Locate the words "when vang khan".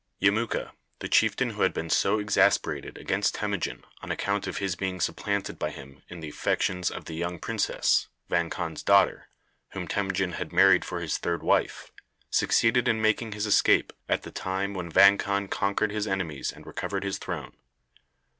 14.73-15.47